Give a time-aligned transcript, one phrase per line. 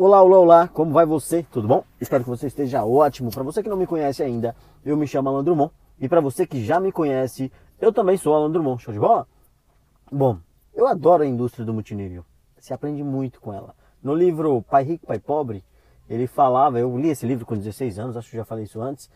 [0.00, 1.44] Olá, olá, olá, como vai você?
[1.50, 1.82] Tudo bom?
[2.00, 3.32] Espero que você esteja ótimo.
[3.32, 4.54] Para você que não me conhece ainda,
[4.84, 5.72] eu me chamo Alan Drummond.
[5.98, 8.80] E para você que já me conhece, eu também sou Alan Drummond.
[8.80, 9.26] Show de bola?
[10.08, 10.38] Bom,
[10.72, 12.24] eu adoro a indústria do multinível.
[12.60, 13.74] Se aprende muito com ela.
[14.00, 15.64] No livro Pai Rico, Pai Pobre,
[16.08, 19.10] ele falava, eu li esse livro com 16 anos, acho que já falei isso antes.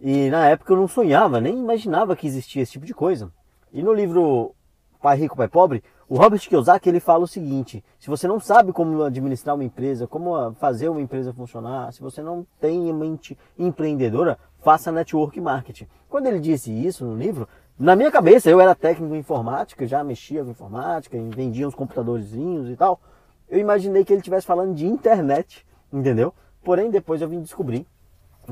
[0.00, 3.30] E na época eu não sonhava, nem imaginava que existia esse tipo de coisa.
[3.72, 4.52] E no livro
[5.00, 8.72] Pai Rico, Pai Pobre, o Robert Kiyosaki ele fala o seguinte: se você não sabe
[8.72, 14.38] como administrar uma empresa, como fazer uma empresa funcionar, se você não tem mente empreendedora,
[14.60, 15.86] faça network marketing.
[16.08, 17.46] Quando ele disse isso no livro,
[17.78, 22.70] na minha cabeça eu era técnico em informática, já mexia com informática, vendia uns computadorzinhos
[22.70, 23.00] e tal.
[23.48, 26.32] Eu imaginei que ele estivesse falando de internet, entendeu?
[26.64, 27.86] Porém, depois eu vim descobrir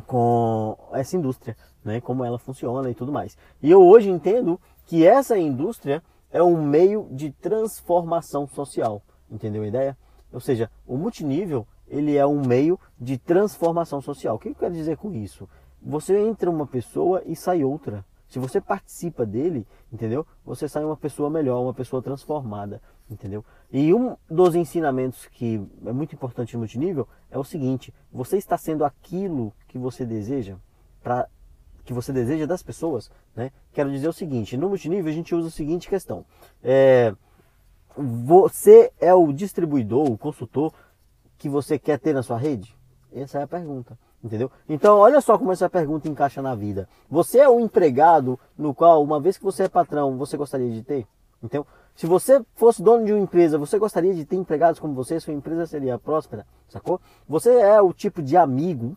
[0.06, 3.36] com essa indústria, né, como ela funciona e tudo mais.
[3.62, 9.02] E eu hoje entendo que essa indústria é um meio de transformação social.
[9.30, 9.96] Entendeu a ideia?
[10.32, 14.36] Ou seja, o multinível ele é um meio de transformação social.
[14.36, 15.48] O que eu quero dizer com isso?
[15.80, 18.04] Você entra uma pessoa e sai outra.
[18.28, 20.26] Se você participa dele, entendeu?
[20.44, 23.44] Você sai uma pessoa melhor, uma pessoa transformada, entendeu?
[23.70, 28.58] E um dos ensinamentos que é muito importante no multinível é o seguinte: você está
[28.58, 30.56] sendo aquilo que você deseja
[31.04, 31.28] para
[31.86, 33.52] que você deseja das pessoas, né?
[33.72, 36.26] Quero dizer o seguinte, no multinível a gente usa a seguinte questão.
[36.62, 37.14] É,
[37.96, 40.74] você é o distribuidor, o consultor
[41.38, 42.76] que você quer ter na sua rede?
[43.14, 44.50] Essa é a pergunta, entendeu?
[44.68, 46.88] Então, olha só como essa pergunta encaixa na vida.
[47.08, 50.82] Você é o empregado no qual, uma vez que você é patrão, você gostaria de
[50.82, 51.06] ter?
[51.40, 55.20] Então, se você fosse dono de uma empresa, você gostaria de ter empregados como você?
[55.20, 57.00] Sua empresa seria próspera, sacou?
[57.28, 58.96] Você é o tipo de amigo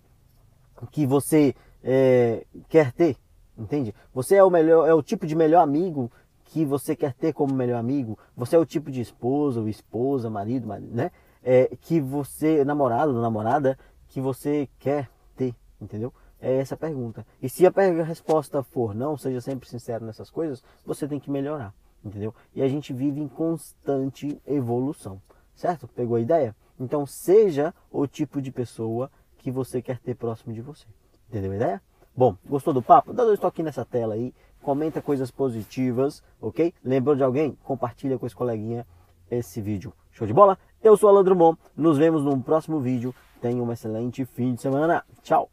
[0.91, 1.53] que você
[1.83, 3.17] é, quer ter,
[3.57, 3.93] entende?
[4.13, 6.11] Você é o melhor, é o tipo de melhor amigo
[6.45, 8.17] que você quer ter como melhor amigo.
[8.35, 11.11] Você é o tipo de esposa ou esposa, marido, marido né?
[11.43, 13.77] É, que você, namorado namorada,
[14.09, 16.13] que você quer ter, entendeu?
[16.41, 17.25] É essa a pergunta.
[17.41, 17.71] E se a
[18.03, 22.33] resposta for não, seja sempre sincero nessas coisas, você tem que melhorar, entendeu?
[22.55, 25.21] E a gente vive em constante evolução,
[25.53, 25.87] certo?
[25.87, 26.55] Pegou a ideia?
[26.79, 30.85] Então seja o tipo de pessoa que você quer ter próximo de você.
[31.29, 31.81] Entendeu a ideia?
[32.15, 33.13] Bom, gostou do papo?
[33.13, 36.73] Dá dois toquinhos nessa tela aí, comenta coisas positivas, ok?
[36.83, 37.57] Lembrou de alguém?
[37.63, 38.85] Compartilha com esse coleguinha
[39.29, 39.93] esse vídeo.
[40.11, 40.57] Show de bola?
[40.83, 43.13] Eu sou o Alan Drummond, nos vemos no próximo vídeo.
[43.41, 45.05] Tenha um excelente fim de semana.
[45.21, 45.49] Tchau!